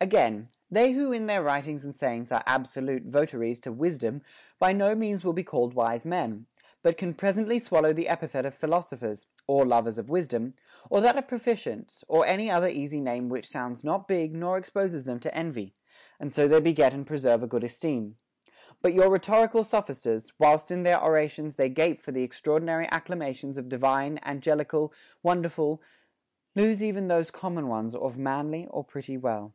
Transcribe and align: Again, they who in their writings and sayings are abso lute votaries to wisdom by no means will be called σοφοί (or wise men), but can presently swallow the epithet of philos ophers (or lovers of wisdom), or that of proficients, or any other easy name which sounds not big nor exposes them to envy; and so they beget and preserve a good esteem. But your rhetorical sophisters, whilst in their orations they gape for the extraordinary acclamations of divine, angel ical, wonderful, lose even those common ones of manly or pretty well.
Again, 0.00 0.48
they 0.70 0.92
who 0.92 1.12
in 1.12 1.24
their 1.24 1.42
writings 1.42 1.82
and 1.82 1.96
sayings 1.96 2.30
are 2.30 2.44
abso 2.44 2.84
lute 2.84 3.04
votaries 3.06 3.58
to 3.60 3.72
wisdom 3.72 4.20
by 4.58 4.70
no 4.74 4.94
means 4.94 5.24
will 5.24 5.32
be 5.32 5.42
called 5.42 5.70
σοφοί 5.72 5.76
(or 5.78 5.80
wise 5.80 6.04
men), 6.04 6.46
but 6.82 6.98
can 6.98 7.14
presently 7.14 7.58
swallow 7.58 7.94
the 7.94 8.06
epithet 8.06 8.44
of 8.44 8.54
philos 8.54 8.90
ophers 8.92 9.24
(or 9.46 9.64
lovers 9.64 9.96
of 9.96 10.10
wisdom), 10.10 10.52
or 10.90 11.00
that 11.00 11.16
of 11.16 11.26
proficients, 11.26 12.04
or 12.06 12.26
any 12.26 12.50
other 12.50 12.68
easy 12.68 13.00
name 13.00 13.30
which 13.30 13.48
sounds 13.48 13.82
not 13.82 14.06
big 14.06 14.36
nor 14.36 14.58
exposes 14.58 15.04
them 15.04 15.18
to 15.20 15.34
envy; 15.34 15.74
and 16.20 16.30
so 16.30 16.46
they 16.46 16.60
beget 16.60 16.92
and 16.92 17.06
preserve 17.06 17.42
a 17.42 17.46
good 17.46 17.64
esteem. 17.64 18.18
But 18.82 18.92
your 18.92 19.08
rhetorical 19.08 19.64
sophisters, 19.64 20.34
whilst 20.38 20.70
in 20.70 20.82
their 20.82 21.02
orations 21.02 21.56
they 21.56 21.70
gape 21.70 22.02
for 22.02 22.12
the 22.12 22.24
extraordinary 22.24 22.86
acclamations 22.90 23.56
of 23.56 23.70
divine, 23.70 24.20
angel 24.26 24.58
ical, 24.58 24.92
wonderful, 25.22 25.80
lose 26.54 26.82
even 26.82 27.08
those 27.08 27.30
common 27.30 27.68
ones 27.68 27.94
of 27.94 28.18
manly 28.18 28.66
or 28.66 28.84
pretty 28.84 29.16
well. 29.16 29.54